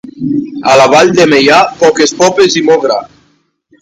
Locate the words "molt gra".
2.71-2.99